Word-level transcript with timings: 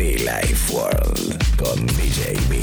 Be 0.00 0.16
Life 0.16 0.72
World 0.72 1.56
con 1.58 1.86
DJ 1.88 2.32
B. 2.48 2.58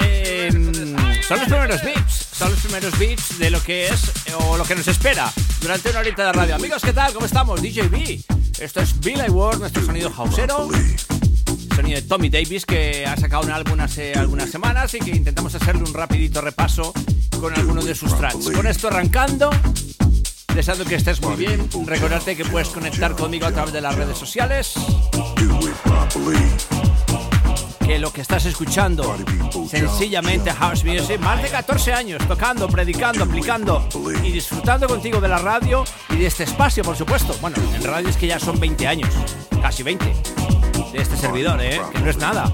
Eh, 0.00 0.50
son 1.26 1.38
los 1.38 1.48
primeros 1.48 1.82
beats, 1.82 2.26
son 2.30 2.50
los 2.50 2.60
primeros 2.60 2.98
beats 2.98 3.38
de 3.38 3.48
lo 3.48 3.62
que 3.62 3.86
es 3.86 4.12
o 4.38 4.58
lo 4.58 4.64
que 4.64 4.74
nos 4.74 4.86
espera 4.86 5.32
durante 5.62 5.88
una 5.88 6.00
horita 6.00 6.26
de 6.26 6.32
radio. 6.34 6.56
Amigos, 6.56 6.82
¿qué 6.82 6.92
tal? 6.92 7.14
¿Cómo 7.14 7.24
estamos? 7.24 7.62
DJ 7.62 7.88
B. 7.88 8.22
Esto 8.60 8.80
es 8.80 8.94
Like 9.02 9.30
World, 9.30 9.60
nuestro 9.60 9.82
sonido 9.82 10.10
houseero. 10.10 10.68
Sonido 11.74 12.00
de 12.00 12.02
Tommy 12.02 12.28
Davis 12.28 12.64
que 12.64 13.04
ha 13.04 13.16
sacado 13.16 13.42
un 13.42 13.50
álbum 13.50 13.80
hace 13.80 14.12
algunas 14.14 14.48
semanas 14.48 14.94
y 14.94 15.00
que 15.00 15.10
intentamos 15.10 15.56
hacerle 15.56 15.82
un 15.82 15.92
rapidito 15.92 16.40
repaso 16.40 16.92
con 17.40 17.52
algunos 17.52 17.84
de 17.84 17.96
sus 17.96 18.16
tracks. 18.16 18.50
Con 18.50 18.68
esto 18.68 18.88
arrancando, 18.88 19.50
deseando 20.54 20.84
que 20.84 20.94
estés 20.94 21.20
muy 21.20 21.34
bien. 21.34 21.68
Recordarte 21.84 22.36
que 22.36 22.44
puedes 22.44 22.68
conectar 22.68 23.16
conmigo 23.16 23.46
a 23.46 23.52
través 23.52 23.72
de 23.72 23.80
las 23.80 23.96
redes 23.96 24.16
sociales. 24.16 24.74
Que 27.84 27.98
lo 27.98 28.12
que 28.12 28.20
estás 28.20 28.46
escuchando 28.46 29.16
sencillamente 29.68 30.52
house 30.52 30.84
music 30.84 31.18
más 31.18 31.42
de 31.42 31.48
14 31.48 31.92
años 31.92 32.22
tocando, 32.28 32.68
predicando, 32.68 33.24
aplicando 33.24 33.88
y 34.22 34.30
disfrutando 34.30 34.86
contigo 34.86 35.20
de 35.20 35.28
la 35.28 35.38
radio 35.38 35.82
y 36.10 36.16
de 36.18 36.26
este 36.26 36.44
espacio, 36.44 36.84
por 36.84 36.96
supuesto. 36.96 37.36
Bueno, 37.40 37.56
en 37.74 37.82
radio 37.82 38.08
es 38.08 38.16
que 38.16 38.28
ya 38.28 38.38
son 38.38 38.60
20 38.60 38.86
años, 38.86 39.10
casi 39.60 39.82
20 39.82 40.53
de 40.94 41.02
este 41.02 41.16
servidor, 41.16 41.60
¿eh? 41.60 41.80
que 41.92 41.98
no 41.98 42.08
es 42.08 42.16
nada. 42.18 42.52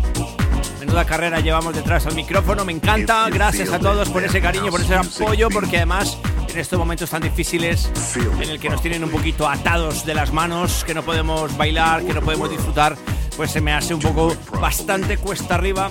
Menuda 0.80 1.04
carrera 1.04 1.40
llevamos 1.40 1.74
detrás 1.74 2.06
al 2.06 2.14
micrófono, 2.14 2.64
me 2.64 2.72
encanta. 2.72 3.28
Gracias 3.28 3.70
a 3.70 3.78
todos 3.78 4.08
por 4.08 4.24
ese 4.24 4.40
cariño, 4.40 4.70
por 4.70 4.80
ese 4.80 4.94
apoyo, 4.94 5.50
porque 5.50 5.76
además 5.76 6.16
en 6.48 6.58
estos 6.58 6.78
momentos 6.78 7.10
tan 7.10 7.20
difíciles 7.20 7.92
en 8.40 8.48
el 8.48 8.58
que 8.58 8.70
nos 8.70 8.80
tienen 8.80 9.04
un 9.04 9.10
poquito 9.10 9.46
atados 9.46 10.06
de 10.06 10.14
las 10.14 10.32
manos, 10.32 10.84
que 10.84 10.94
no 10.94 11.02
podemos 11.02 11.54
bailar, 11.58 12.02
que 12.02 12.14
no 12.14 12.22
podemos 12.22 12.50
disfrutar, 12.50 12.96
pues 13.36 13.50
se 13.50 13.60
me 13.60 13.74
hace 13.74 13.92
un 13.92 14.00
poco 14.00 14.34
bastante 14.58 15.18
cuesta 15.18 15.56
arriba 15.56 15.90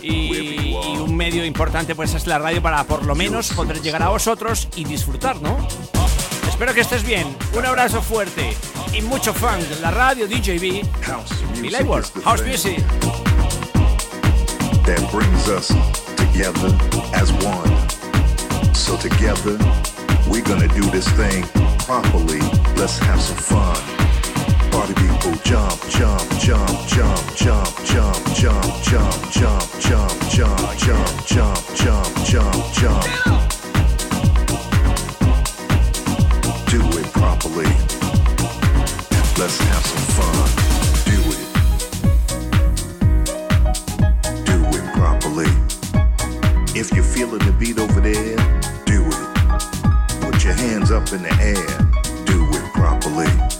y, 0.00 0.72
y 0.72 0.96
un 0.98 1.14
medio 1.14 1.44
importante 1.44 1.94
pues 1.94 2.14
es 2.14 2.26
la 2.26 2.38
radio 2.38 2.62
para 2.62 2.82
por 2.84 3.04
lo 3.04 3.14
menos 3.14 3.52
poder 3.52 3.82
llegar 3.82 4.02
a 4.02 4.08
vosotros 4.08 4.68
y 4.74 4.84
disfrutar, 4.84 5.42
¿no? 5.42 5.58
Espero 6.60 6.74
que 6.74 6.82
estés 6.82 7.02
bien, 7.04 7.34
un 7.54 7.64
abrazo 7.64 8.02
fuerte 8.02 8.54
y 8.92 9.00
mucho 9.00 9.32
fun 9.32 9.58
de 9.66 9.80
la 9.80 9.90
radio 9.90 10.28
DJB 10.28 10.84
House 11.00 11.32
music 11.58 11.86
House 12.22 12.42
Music. 12.42 12.76
that 14.84 15.00
brings 15.10 15.48
us 15.48 15.68
together 16.18 16.68
as 17.14 17.32
one. 17.42 18.74
So 18.74 18.98
together, 18.98 19.56
we're 20.28 20.44
gonna 20.44 20.68
do 20.68 20.82
this 20.90 21.08
thing 21.16 21.44
properly. 21.86 22.40
Let's 22.76 22.98
have 22.98 23.22
some 23.22 23.38
fun. 23.38 23.80
Party 24.70 24.92
people, 25.00 25.32
jump, 25.42 25.80
jump, 25.88 26.28
jump, 26.38 26.86
jump, 26.86 27.34
jump, 27.38 27.86
jump, 27.86 28.34
jump, 28.36 28.82
jump, 28.84 29.32
jump, 29.32 29.80
jump, 29.80 30.28
jump, 30.28 30.78
jump, 30.78 31.26
jump, 31.26 31.74
jump, 31.74 32.24
jump, 32.26 32.72
jump. 32.74 33.49
Do 48.84 49.02
it. 49.06 50.20
Put 50.20 50.44
your 50.44 50.52
hands 50.52 50.90
up 50.90 51.10
in 51.12 51.22
the 51.22 51.34
air. 51.40 52.24
Do 52.26 52.48
it 52.50 52.72
properly. 52.74 53.59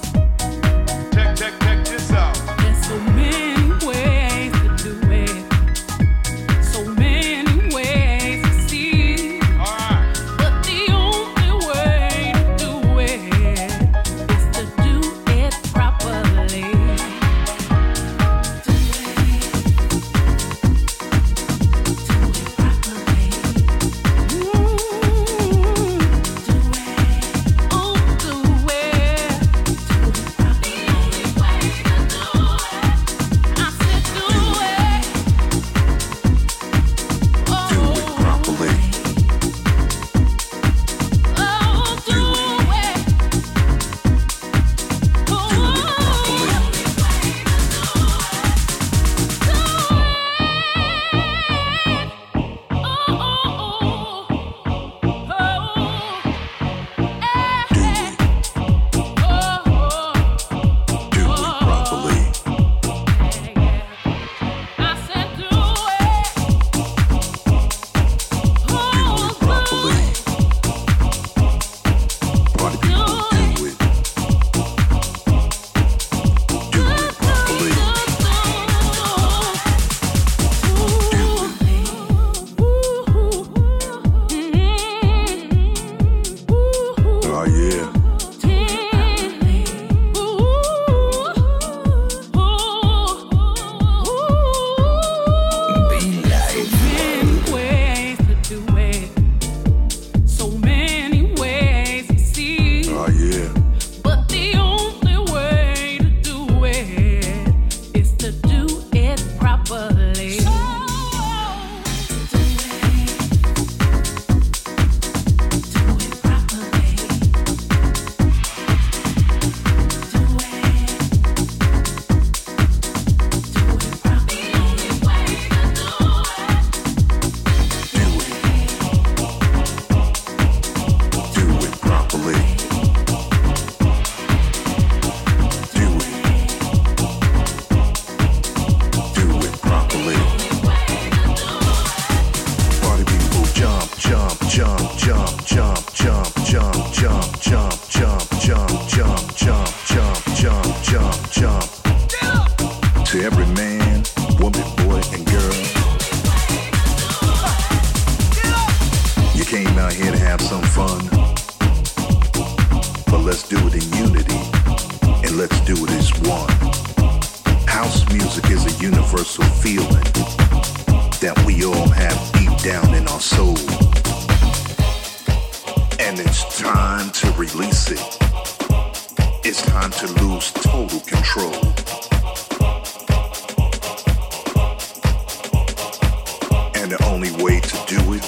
Do 187.90 188.12
it 188.12 188.24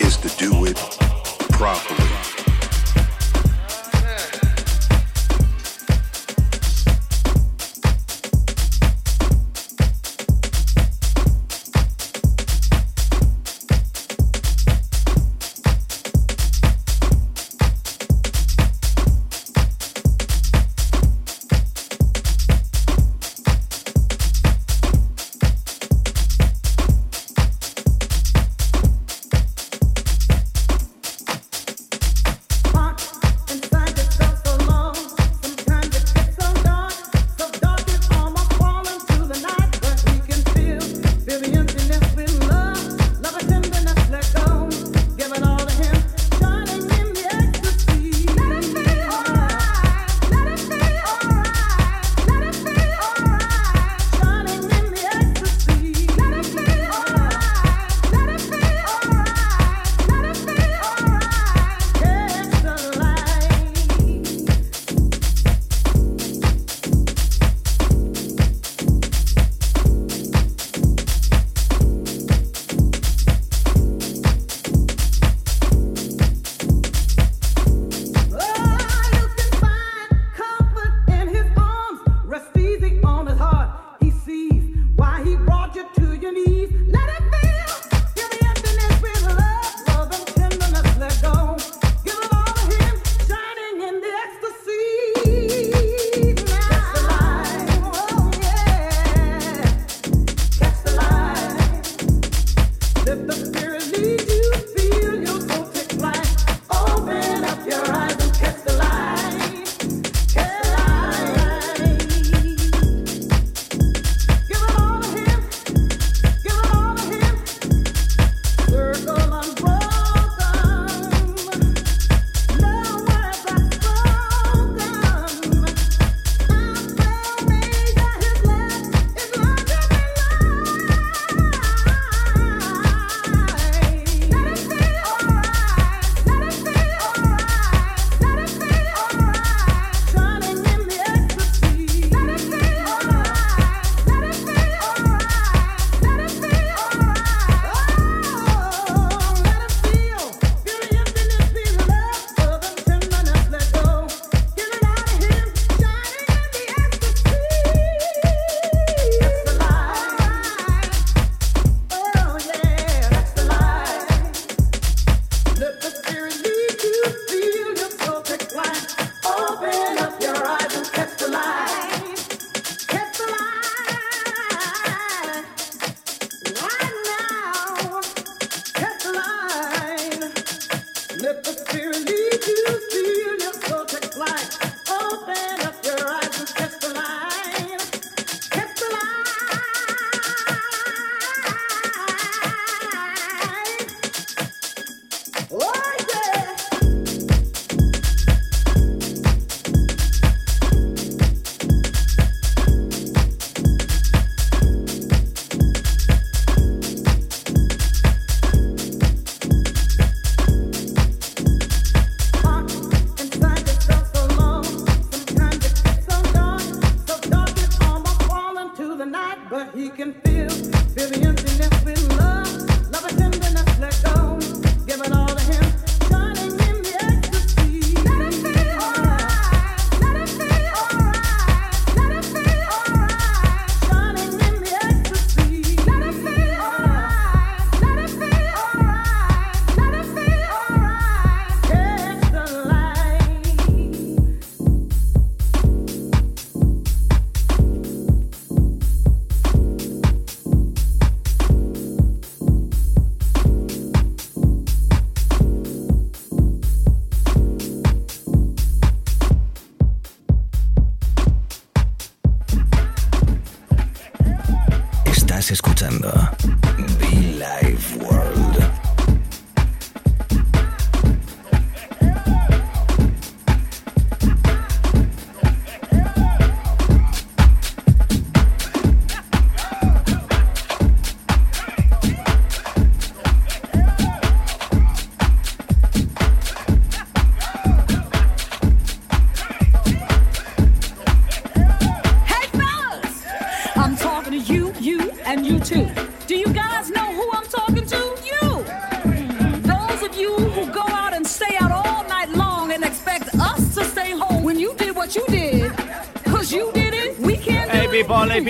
is 0.00 0.16
to 0.16 0.28
do 0.38 0.64
it 0.64 0.76
properly. 1.52 2.07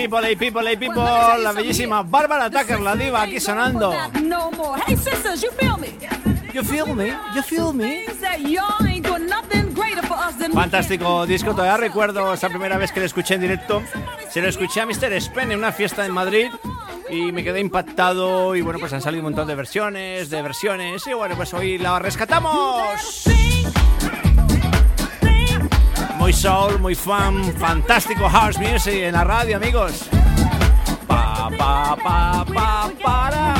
People, 0.09 0.25
hey 0.25 0.35
people, 0.35 0.67
hey 0.67 0.75
people. 0.75 1.03
La 1.03 1.51
bellísima 1.51 2.01
Bárbara 2.01 2.49
Tucker, 2.49 2.79
la 2.79 2.95
diva, 2.95 3.21
aquí 3.21 3.39
sonando. 3.39 3.93
No 4.23 4.49
more. 4.51 4.81
Hey 4.87 4.95
sisters, 4.95 5.41
you 5.41 5.51
feel 5.51 5.77
me? 5.77 5.89
You 6.53 6.63
feel 6.63 7.73
me? 7.73 8.05
Fantástico 10.53 11.25
disco, 11.27 11.51
todavía 11.51 11.77
recuerdo 11.77 12.33
esa 12.33 12.49
primera 12.49 12.77
vez 12.77 12.91
que 12.91 12.99
lo 12.99 13.05
escuché 13.05 13.35
en 13.35 13.41
directo. 13.41 13.83
Se 14.31 14.41
lo 14.41 14.47
escuché 14.47 14.81
a 14.81 14.85
Mr. 14.87 15.13
Spen 15.21 15.51
en 15.51 15.59
una 15.59 15.71
fiesta 15.71 16.05
en 16.05 16.11
Madrid 16.11 16.49
y 17.09 17.31
me 17.31 17.43
quedé 17.43 17.59
impactado. 17.59 18.55
Y 18.55 18.61
bueno, 18.61 18.79
pues 18.79 18.91
han 18.93 19.01
salido 19.01 19.21
un 19.21 19.25
montón 19.25 19.47
de 19.47 19.55
versiones, 19.55 20.29
de 20.31 20.41
versiones. 20.41 21.05
Y 21.05 21.13
bueno, 21.13 21.35
pues 21.35 21.53
hoy 21.53 21.77
la 21.77 21.99
rescatamos. 21.99 23.28
Muy 26.29 26.35
soul, 26.35 26.79
muy 26.79 26.93
fan, 26.93 27.43
fantástico 27.55 28.29
house 28.29 28.59
music 28.59 28.93
en 28.93 29.13
la 29.13 29.23
radio, 29.23 29.57
amigos. 29.57 30.07
Pa, 31.07 31.49
pa, 31.57 31.95
pa, 31.95 32.45
pa, 32.45 32.45
para, 32.53 32.93
para. 33.03 33.58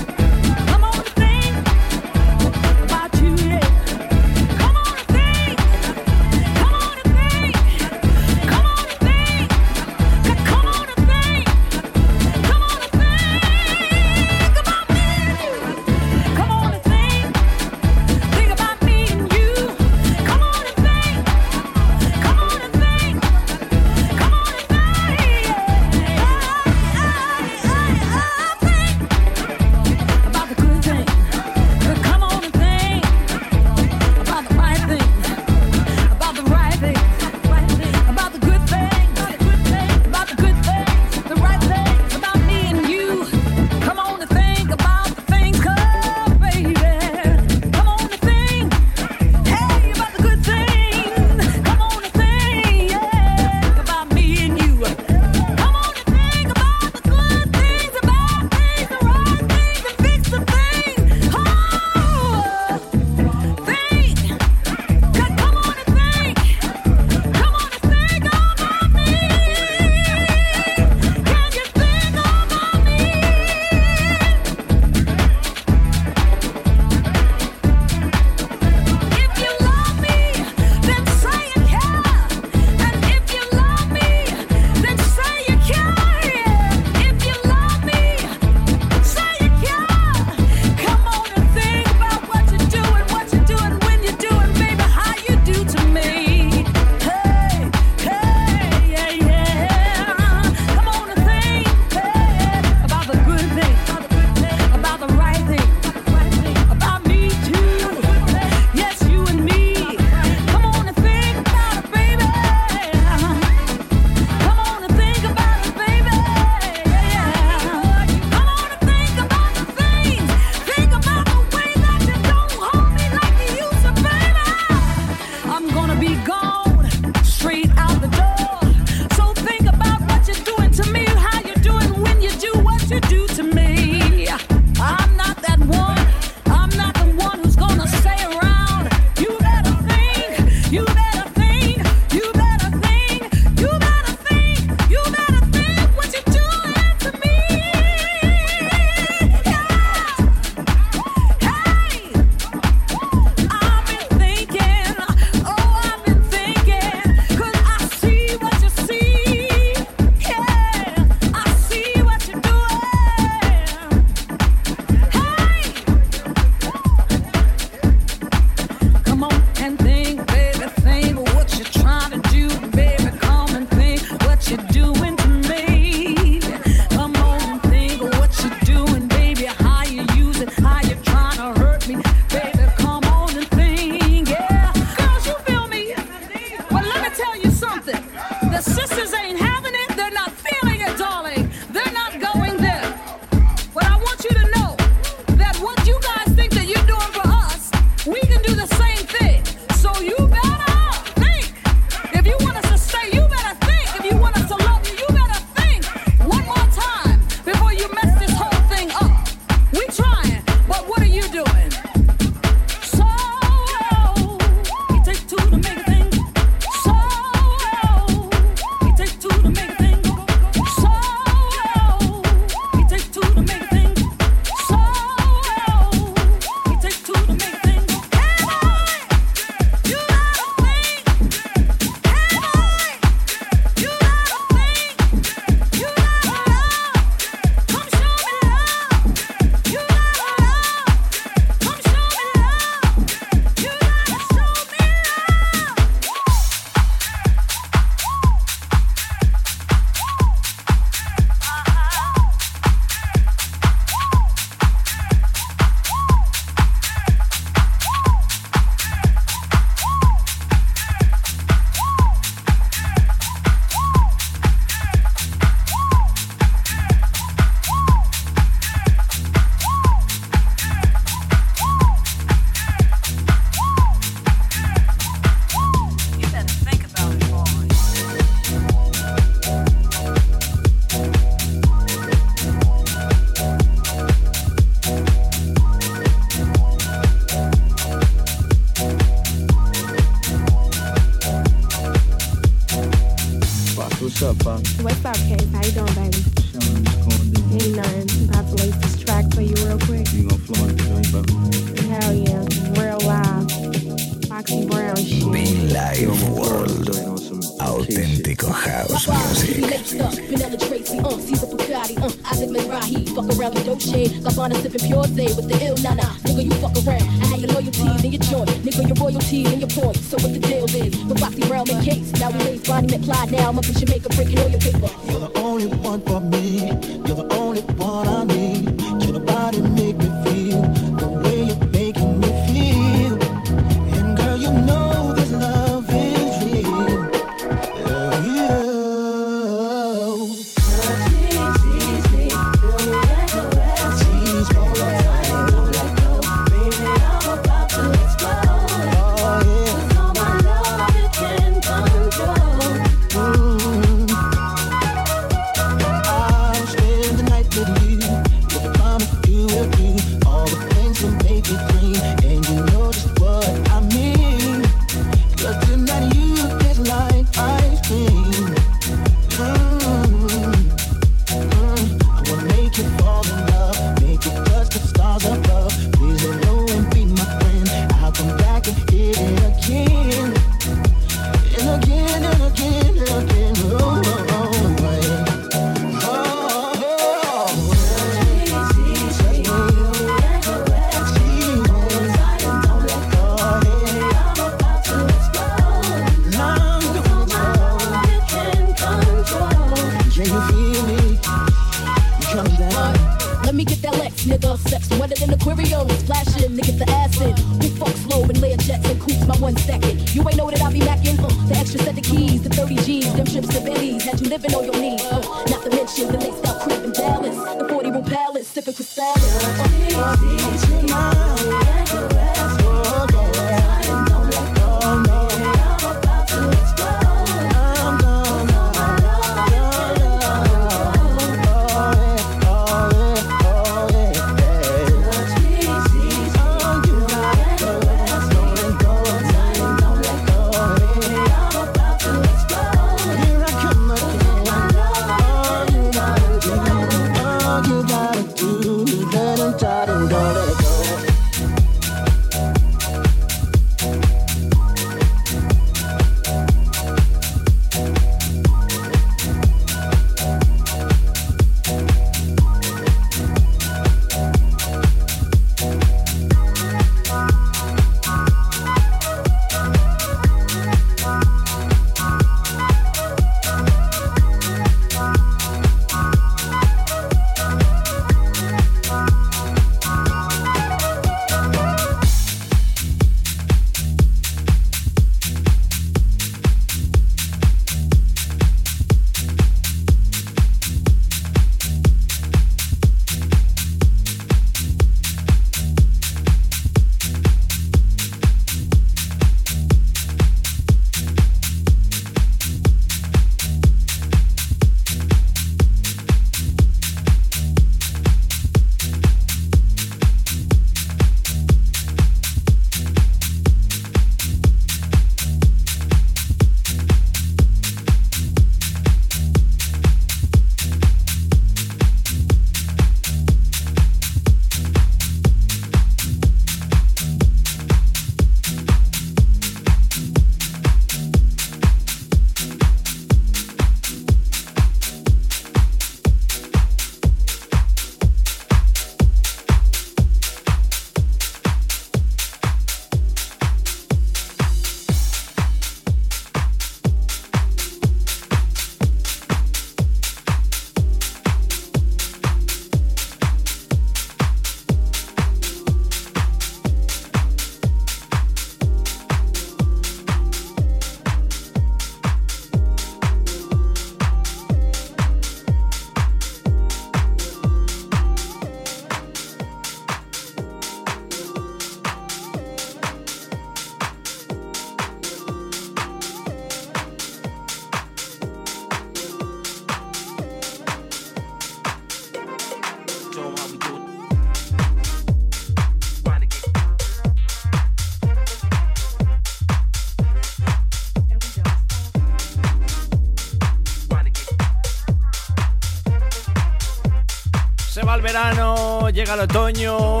Llega 598.10 599.14
el 599.14 599.20
otoño. 599.20 600.00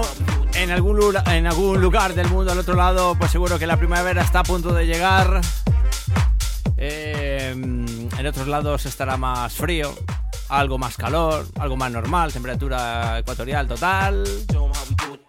En 0.54 0.70
algún, 0.72 0.96
lu- 0.96 1.14
en 1.26 1.46
algún 1.46 1.80
lugar 1.80 2.12
del 2.14 2.28
mundo 2.28 2.50
al 2.50 2.58
otro 2.58 2.74
lado, 2.74 3.14
pues 3.16 3.30
seguro 3.30 3.56
que 3.58 3.66
la 3.68 3.76
primavera 3.76 4.22
está 4.22 4.40
a 4.40 4.42
punto 4.42 4.74
de 4.74 4.84
llegar. 4.84 5.40
Eh, 6.76 7.50
en 7.52 8.26
otros 8.26 8.48
lados 8.48 8.84
estará 8.86 9.16
más 9.16 9.52
frío, 9.52 9.94
algo 10.48 10.76
más 10.76 10.96
calor, 10.96 11.46
algo 11.60 11.76
más 11.76 11.92
normal, 11.92 12.32
temperatura 12.32 13.18
ecuatorial 13.20 13.68
total. 13.68 14.24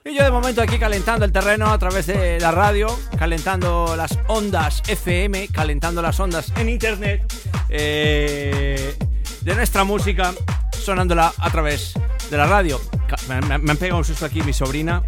Y 0.04 0.16
yo 0.18 0.24
de 0.24 0.32
momento 0.32 0.62
aquí 0.64 0.80
calentando 0.80 1.24
el 1.24 1.32
terreno 1.32 1.68
a 1.72 1.78
través 1.78 2.08
de 2.08 2.40
la 2.40 2.50
radio, 2.52 2.88
calentando 3.18 3.94
las 3.96 4.18
ondas 4.28 4.82
FM, 4.88 5.50
calentando 5.50 6.02
las 6.02 6.20
ondas 6.20 6.52
en 6.56 6.68
internet 6.70 7.32
eh, 7.70 8.98
de 9.42 9.56
nuestra 9.56 9.84
música, 9.84 10.34
sonándola 10.72 11.32
a 11.38 11.50
través 11.52 11.94
de 12.32 12.38
la 12.38 12.46
radio. 12.48 12.80
Me, 13.28 13.42
me- 13.60 13.72
han 13.72 13.78
pegado 13.78 13.98
un 14.00 14.06
susto 14.06 14.26
aquí 14.26 14.42
mi 14.42 14.54
sobrina, 14.54 15.04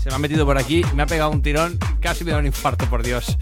se 0.00 0.08
me 0.08 0.14
ha 0.14 0.18
metido 0.18 0.46
por 0.46 0.56
aquí, 0.56 0.82
me 0.94 1.02
ha 1.02 1.06
pegado 1.06 1.30
un 1.30 1.42
tirón, 1.42 1.76
casi 2.00 2.24
me 2.24 2.30
da 2.30 2.38
un 2.38 2.46
infarto, 2.46 2.86
por 2.88 3.02
Dios. 3.02 3.36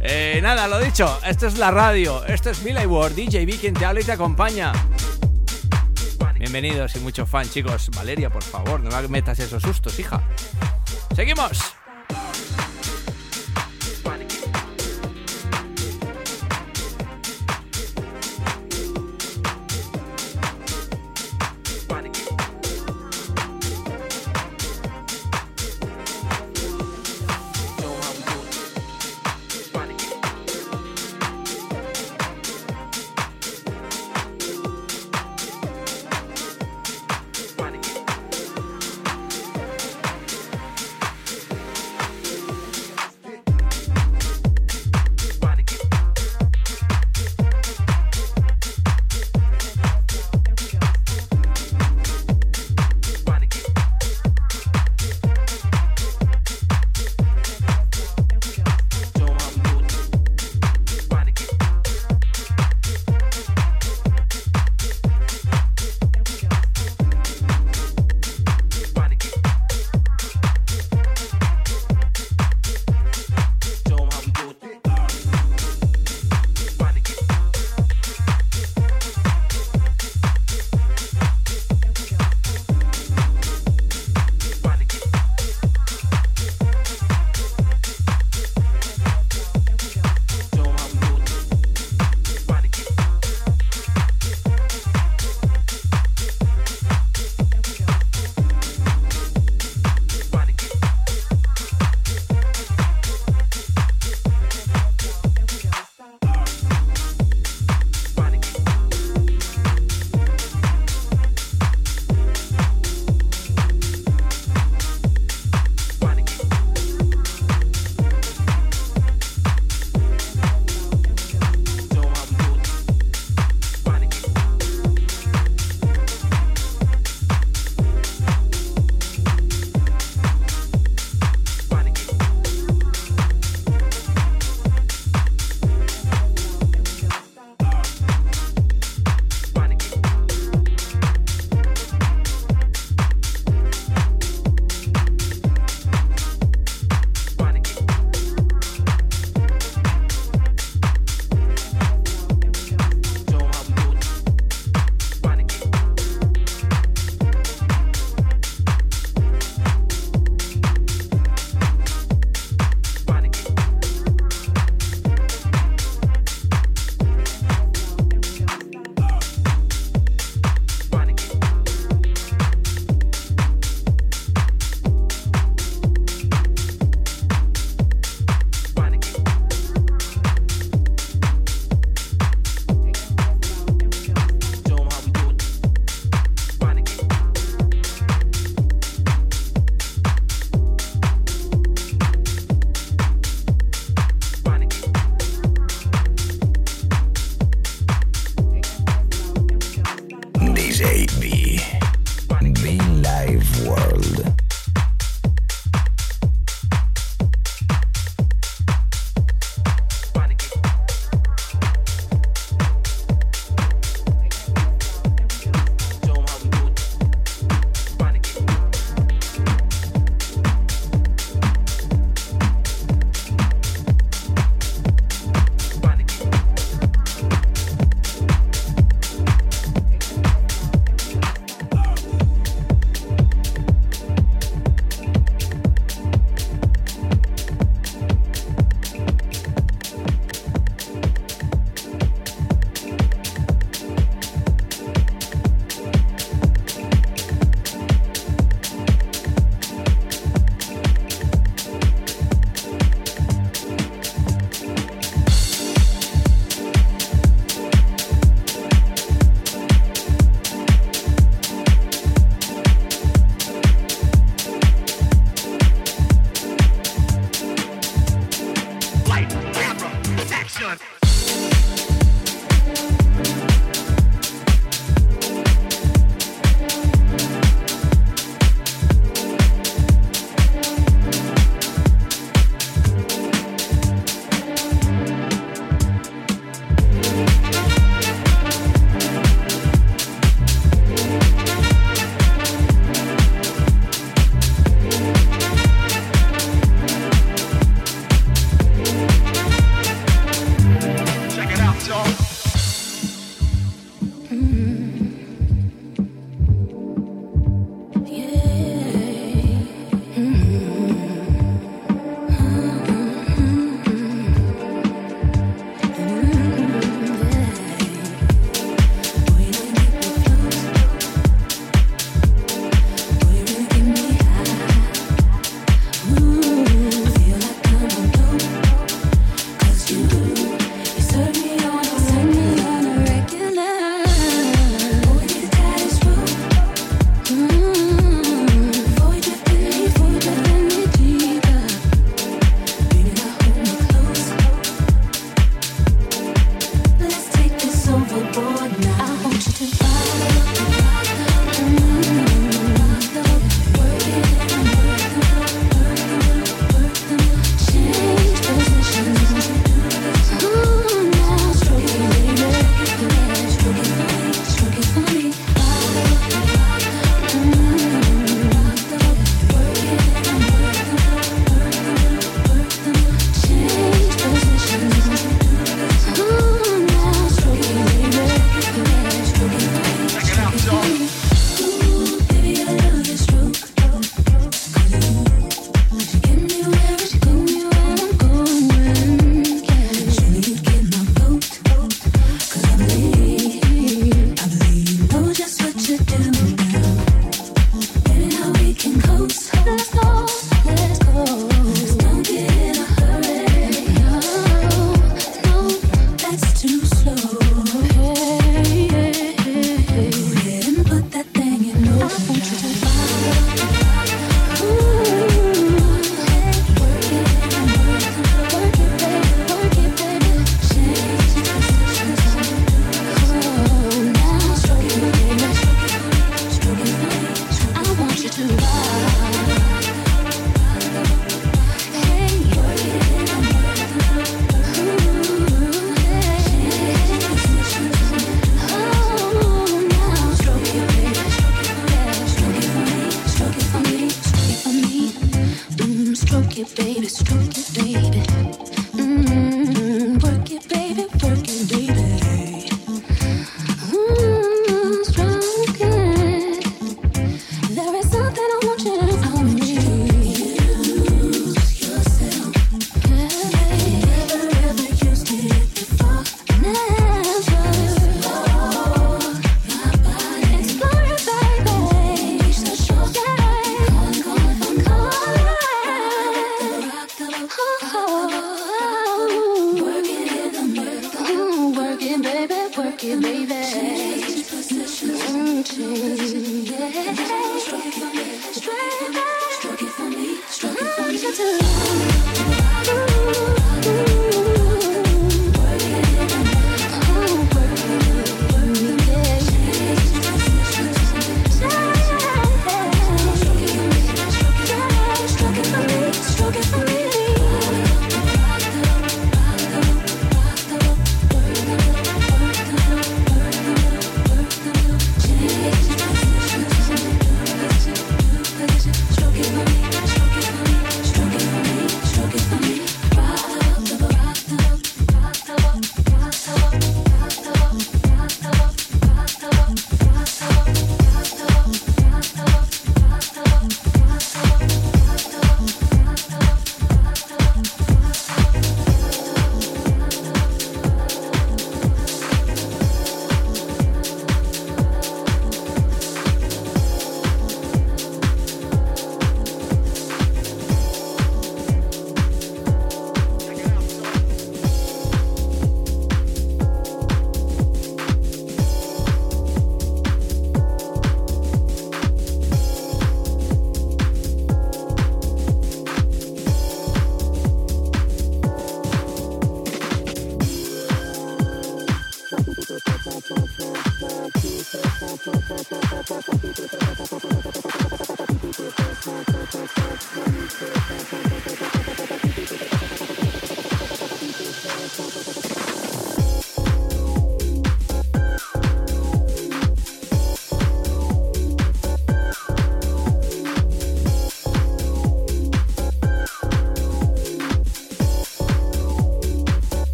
Eh, 0.00 0.38
nada, 0.42 0.68
lo 0.68 0.78
dicho, 0.78 1.18
esto 1.26 1.46
es 1.46 1.56
la 1.56 1.70
radio, 1.70 2.24
esto 2.26 2.50
es 2.50 2.62
Milay 2.62 2.86
Ward, 2.86 3.12
DJ 3.14 3.44
V 3.44 3.56
quien 3.58 3.74
te 3.74 3.86
habla 3.86 4.00
y 4.02 4.04
te 4.04 4.12
acompaña. 4.12 4.72
Bienvenidos 6.38 6.94
y 6.96 6.98
mucho 6.98 7.24
fan, 7.24 7.48
chicos. 7.48 7.88
Valeria, 7.96 8.28
por 8.28 8.42
favor, 8.42 8.80
no 8.80 8.90
me 8.90 9.08
metas 9.08 9.38
esos 9.38 9.62
sustos, 9.62 9.98
hija. 9.98 10.20
Seguimos. 11.16 11.73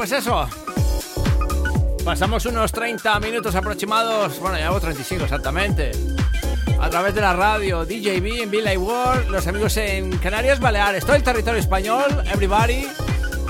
Pues 0.00 0.12
eso. 0.12 0.48
Pasamos 2.06 2.46
unos 2.46 2.72
30 2.72 3.20
minutos 3.20 3.54
aproximados, 3.54 4.40
bueno, 4.40 4.56
ya 4.56 4.68
hago 4.68 4.80
35 4.80 5.24
exactamente. 5.24 5.90
A 6.80 6.88
través 6.88 7.14
de 7.14 7.20
la 7.20 7.34
radio, 7.34 7.84
DJB 7.84 8.44
en 8.44 8.50
Billy 8.50 8.78
World, 8.78 9.28
los 9.28 9.46
amigos 9.46 9.76
en 9.76 10.16
Canarias 10.16 10.58
Baleares, 10.58 11.04
todo 11.04 11.16
el 11.16 11.22
territorio 11.22 11.60
español, 11.60 12.24
everybody. 12.32 12.86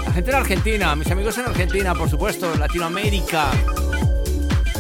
La 0.05 0.13
gente 0.13 0.31
en 0.33 0.37
Argentina, 0.39 0.97
mis 0.97 1.09
amigos 1.13 1.39
en 1.39 1.45
Argentina, 1.45 1.95
por 1.95 2.11
supuesto, 2.11 2.53
Latinoamérica. 2.57 3.53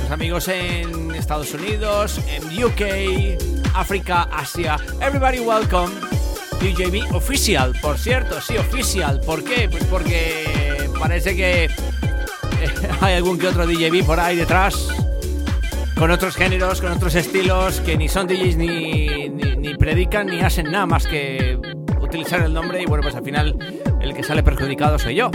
Los 0.02 0.10
amigos 0.10 0.48
en 0.48 1.14
Estados 1.14 1.54
Unidos, 1.54 2.20
en 2.26 2.64
UK, 2.64 3.74
África, 3.76 4.22
Asia. 4.32 4.76
Everybody 5.00 5.38
welcome. 5.38 5.94
DJB 6.60 7.14
Official, 7.14 7.74
por 7.80 7.96
cierto, 7.96 8.40
sí, 8.40 8.56
Official. 8.56 9.20
¿Por 9.20 9.44
qué? 9.44 9.68
Pues 9.68 9.84
porque 9.84 10.49
parece 11.01 11.34
que 11.34 11.64
eh, 11.64 11.68
hay 13.01 13.14
algún 13.14 13.38
que 13.38 13.48
otro 13.48 13.66
DJB 13.66 14.05
por 14.05 14.20
ahí 14.20 14.36
detrás. 14.36 14.88
Con 15.96 16.11
otros 16.11 16.36
géneros, 16.36 16.80
con 16.80 16.92
otros 16.92 17.14
estilos, 17.14 17.80
que 17.80 17.96
ni 17.96 18.09
son 18.09 18.26
DJs 18.26 18.57
ni, 18.57 19.28
ni, 19.28 19.74
predican 19.74 20.26
ni 20.26 20.40
hacen 20.40 20.70
nada 20.70 20.86
más 20.86 21.07
que 21.07 21.59
utilizar 22.01 22.40
el 22.42 22.55
nombre 22.55 22.82
y 22.82 22.86
bueno, 22.86 23.03
pues 23.03 23.14
al 23.14 23.24
final 23.24 23.57
el 24.01 24.14
que 24.14 24.22
sale 24.22 24.42
perjudicado 24.42 24.98
soy 24.98 25.16
yo. 25.16 25.30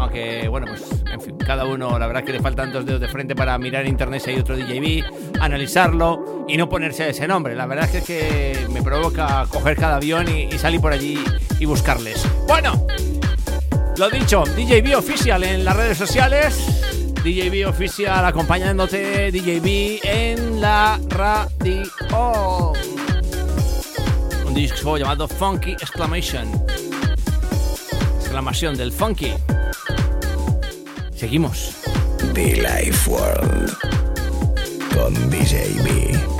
Aunque 0.00 0.48
bueno, 0.48 0.66
pues 0.66 0.82
en 1.12 1.20
fin, 1.20 1.36
cada 1.36 1.64
uno 1.64 1.96
la 1.98 2.06
verdad 2.06 2.24
que 2.24 2.32
le 2.32 2.40
faltan 2.40 2.72
dos 2.72 2.86
dedos 2.86 3.00
de 3.00 3.08
frente 3.08 3.36
para 3.36 3.56
mirar 3.58 3.82
en 3.82 3.90
internet 3.90 4.22
si 4.24 4.30
hay 4.30 4.38
otro 4.40 4.56
DJB, 4.56 5.40
analizarlo 5.40 6.44
y 6.48 6.56
no 6.56 6.68
ponerse 6.68 7.08
ese 7.08 7.28
nombre. 7.28 7.54
La 7.54 7.66
verdad 7.66 7.88
es 7.94 8.02
que, 8.04 8.66
me 8.70 8.82
provoca 8.82 9.46
coger 9.48 9.76
cada 9.76 9.96
avión 9.96 10.26
y 10.28 10.50
salir 10.58 10.80
por 10.80 10.92
allí 10.92 11.22
y 11.60 11.66
buscarles. 11.66 12.26
Bueno, 12.48 12.84
lo 14.00 14.08
dicho, 14.08 14.44
DJB 14.56 14.96
Official 14.96 15.44
en 15.44 15.62
las 15.62 15.76
redes 15.76 15.98
sociales. 15.98 16.56
DJB 17.22 17.68
Official 17.68 18.24
acompañándote, 18.24 19.30
DJB 19.30 20.00
en 20.02 20.58
la 20.58 20.98
radio. 21.08 22.72
Un 24.46 24.54
disco 24.54 24.96
llamado 24.96 25.28
Funky 25.28 25.72
Exclamation. 25.72 26.48
Exclamación 28.20 28.74
del 28.74 28.90
Funky. 28.90 29.34
Seguimos. 31.14 31.76
The 32.32 32.56
Life 32.56 33.10
World 33.10 33.76
con 34.94 35.12
DJB. 35.28 36.39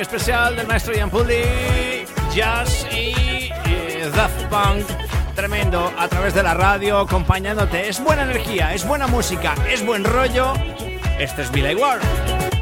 Especial 0.00 0.56
del 0.56 0.66
maestro 0.66 0.94
Ian 0.94 1.10
Pulli, 1.10 2.04
Jazz 2.34 2.86
y 2.90 3.50
eh, 3.66 4.10
Daft 4.14 4.44
Punk. 4.44 4.86
Tremendo 5.34 5.92
a 5.98 6.08
través 6.08 6.34
de 6.34 6.42
la 6.42 6.54
radio, 6.54 6.98
acompañándote. 6.98 7.88
Es 7.88 8.02
buena 8.02 8.22
energía, 8.22 8.74
es 8.74 8.86
buena 8.86 9.06
música, 9.06 9.54
es 9.70 9.84
buen 9.84 10.04
rollo. 10.04 10.52
Este 11.18 11.42
es 11.42 11.50
Billy 11.52 11.74
Ward. 11.74 12.00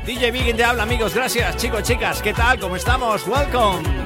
DJ 0.04 0.30
Big 0.32 0.56
te 0.56 0.64
habla, 0.64 0.82
amigos. 0.82 1.14
Gracias, 1.14 1.56
chicos, 1.56 1.82
chicas. 1.82 2.22
¿Qué 2.22 2.32
tal? 2.32 2.58
¿Cómo 2.58 2.76
estamos? 2.76 3.26
Welcome. 3.26 3.97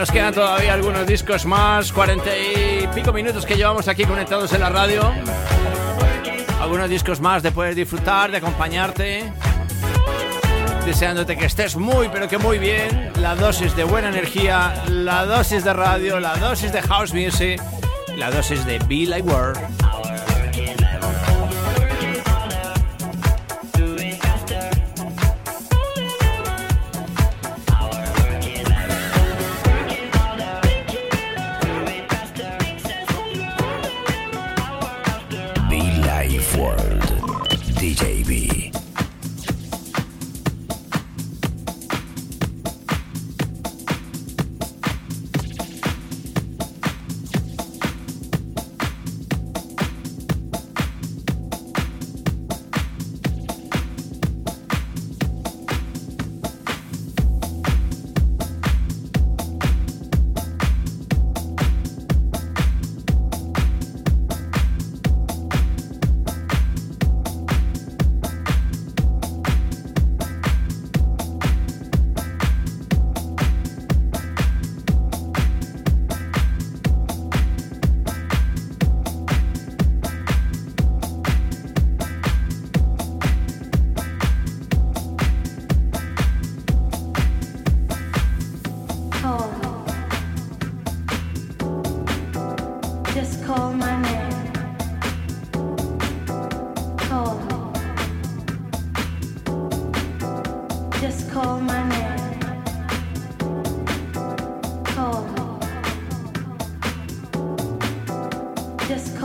Nos 0.00 0.10
quedan 0.10 0.32
todavía 0.32 0.72
algunos 0.72 1.06
discos 1.06 1.44
más, 1.44 1.92
cuarenta 1.92 2.30
y 2.34 2.88
pico 2.94 3.12
minutos 3.12 3.44
que 3.44 3.54
llevamos 3.54 3.86
aquí 3.86 4.06
conectados 4.06 4.50
en 4.54 4.60
la 4.60 4.70
radio. 4.70 5.12
Algunos 6.58 6.88
discos 6.88 7.20
más 7.20 7.42
de 7.42 7.52
poder 7.52 7.74
disfrutar, 7.74 8.30
de 8.30 8.38
acompañarte. 8.38 9.30
Deseándote 10.86 11.36
que 11.36 11.44
estés 11.44 11.76
muy, 11.76 12.08
pero 12.08 12.28
que 12.28 12.38
muy 12.38 12.58
bien. 12.58 13.12
La 13.20 13.34
dosis 13.34 13.76
de 13.76 13.84
buena 13.84 14.08
energía, 14.08 14.72
la 14.88 15.26
dosis 15.26 15.64
de 15.64 15.74
radio, 15.74 16.18
la 16.18 16.34
dosis 16.38 16.72
de 16.72 16.80
house 16.80 17.12
music, 17.12 17.60
la 18.16 18.30
dosis 18.30 18.64
de 18.64 18.78
Be 18.78 19.06
Like 19.06 19.28
World. 19.28 19.58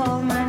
all 0.07 0.21
my 0.21 0.44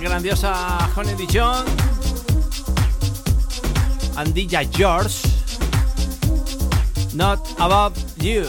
grandiosa 0.00 0.90
Honey 0.96 1.14
Dijon. 1.14 1.64
Andilla 4.16 4.62
George. 4.64 5.28
Not 7.12 7.40
About 7.58 7.94
You. 8.16 8.44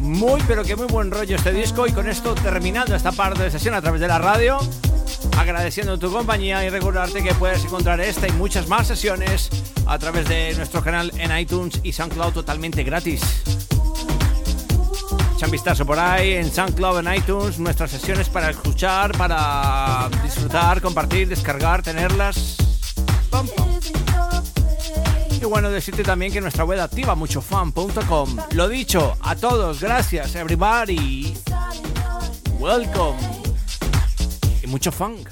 Muy, 0.00 0.42
pero 0.46 0.64
que 0.64 0.76
muy 0.76 0.86
buen 0.86 1.10
rollo 1.10 1.36
este 1.36 1.52
disco. 1.52 1.86
Y 1.86 1.92
con 1.92 2.08
esto 2.08 2.34
terminando 2.34 2.94
esta 2.94 3.12
parte 3.12 3.42
de 3.42 3.50
sesión 3.50 3.74
a 3.74 3.82
través 3.82 4.00
de 4.00 4.08
la 4.08 4.18
radio. 4.18 4.58
Agradeciendo 5.38 5.98
tu 5.98 6.10
compañía 6.10 6.64
y 6.64 6.70
recordarte 6.70 7.22
que 7.22 7.34
puedes 7.34 7.64
encontrar 7.64 8.00
esta 8.00 8.26
y 8.26 8.32
muchas 8.32 8.68
más 8.68 8.86
sesiones 8.86 9.50
a 9.86 9.98
través 9.98 10.28
de 10.28 10.54
nuestro 10.56 10.82
canal 10.82 11.12
en 11.18 11.36
iTunes 11.36 11.80
y 11.82 11.92
SoundCloud 11.92 12.32
totalmente 12.32 12.82
gratis. 12.82 13.55
Echa 15.36 15.44
un 15.44 15.52
vistazo 15.52 15.84
por 15.84 15.98
ahí 15.98 16.32
en 16.32 16.50
SoundCloud, 16.50 17.06
en 17.06 17.14
iTunes, 17.14 17.58
nuestras 17.58 17.90
sesiones 17.90 18.30
para 18.30 18.48
escuchar, 18.48 19.14
para 19.18 20.08
disfrutar, 20.22 20.80
compartir, 20.80 21.28
descargar, 21.28 21.82
tenerlas. 21.82 22.56
Y 25.30 25.44
bueno, 25.44 25.68
decirte 25.68 26.04
también 26.04 26.32
que 26.32 26.40
nuestra 26.40 26.64
web 26.64 26.80
activa 26.80 27.14
muchofan.com. 27.14 28.36
Lo 28.52 28.66
dicho, 28.66 29.14
a 29.20 29.36
todos, 29.36 29.82
gracias, 29.82 30.34
everybody. 30.36 31.36
Welcome. 32.58 33.18
Y 34.62 34.66
mucho 34.68 34.90
funk. 34.90 35.28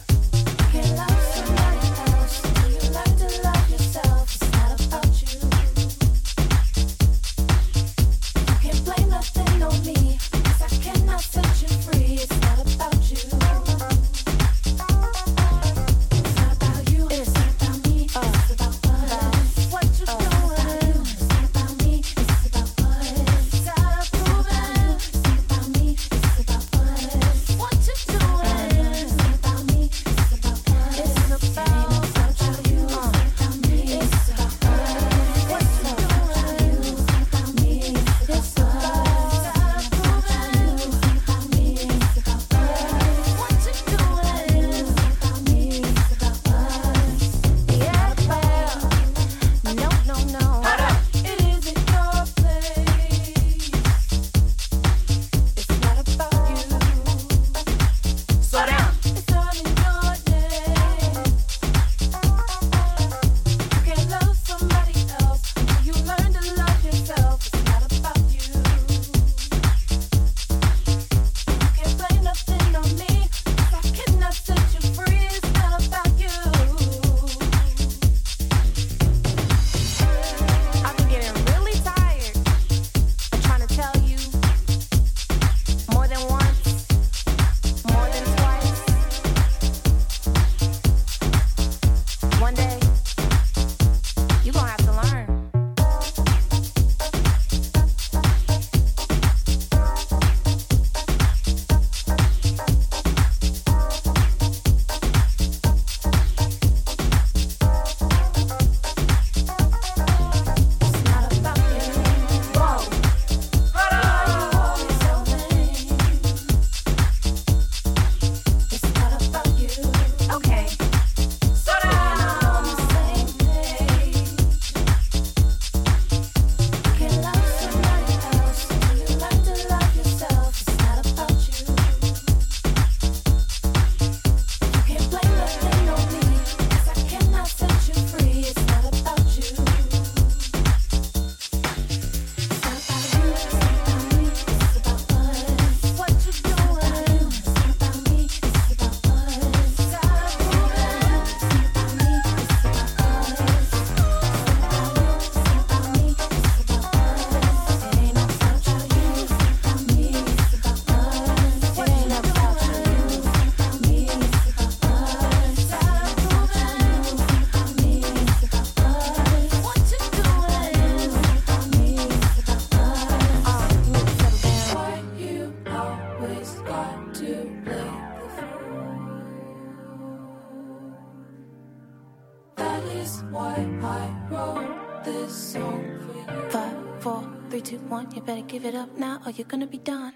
Five, 186.51 186.77
four, 187.01 187.25
three, 187.51 187.61
two, 187.61 187.79
one. 187.89 188.11
You 188.15 188.23
better 188.23 188.43
give 188.43 188.65
it 188.65 188.75
up 188.75 188.97
now, 188.97 189.21
or 189.27 189.31
you're 189.33 189.47
gonna 189.47 189.67
be 189.67 189.79
done. 189.79 190.13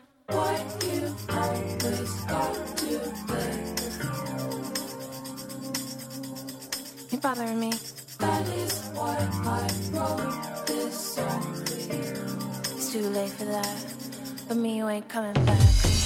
You're 7.11 7.21
bothering 7.21 7.61
me. 7.61 7.73
That 8.19 8.49
is 8.49 8.91
why 8.95 9.17
I 9.17 9.27
bought 9.45 10.67
this 10.67 11.15
song. 11.15 11.65
It's 12.77 12.93
too 12.93 13.09
late 13.09 13.31
for 13.31 13.45
that. 13.47 13.79
For 14.49 14.55
me, 14.55 14.77
you 14.77 14.89
ain't 14.89 15.09
coming 15.09 15.33
back. 15.45 15.98